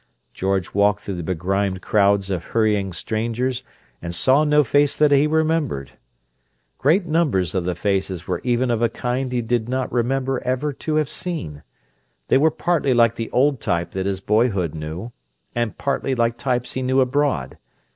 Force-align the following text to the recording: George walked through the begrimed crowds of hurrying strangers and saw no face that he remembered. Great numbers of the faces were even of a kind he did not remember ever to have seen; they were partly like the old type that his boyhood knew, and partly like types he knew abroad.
George 0.33 0.73
walked 0.73 1.01
through 1.01 1.13
the 1.21 1.21
begrimed 1.21 1.83
crowds 1.83 2.31
of 2.31 2.43
hurrying 2.43 2.91
strangers 2.91 3.61
and 4.01 4.15
saw 4.15 4.43
no 4.43 4.63
face 4.63 4.95
that 4.95 5.11
he 5.11 5.27
remembered. 5.27 5.91
Great 6.79 7.05
numbers 7.05 7.53
of 7.53 7.65
the 7.65 7.75
faces 7.75 8.27
were 8.27 8.41
even 8.43 8.71
of 8.71 8.81
a 8.81 8.89
kind 8.89 9.31
he 9.31 9.43
did 9.43 9.69
not 9.69 9.91
remember 9.93 10.41
ever 10.43 10.73
to 10.73 10.95
have 10.95 11.07
seen; 11.07 11.61
they 12.29 12.37
were 12.39 12.49
partly 12.49 12.95
like 12.95 13.13
the 13.13 13.29
old 13.29 13.59
type 13.61 13.91
that 13.91 14.07
his 14.07 14.21
boyhood 14.21 14.73
knew, 14.73 15.11
and 15.53 15.77
partly 15.77 16.15
like 16.15 16.35
types 16.35 16.73
he 16.73 16.81
knew 16.81 16.99
abroad. 16.99 17.59